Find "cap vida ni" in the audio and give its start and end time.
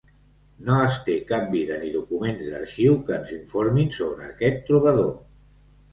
1.31-1.91